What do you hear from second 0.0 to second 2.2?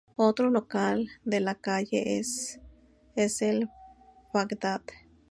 Otro local de la calle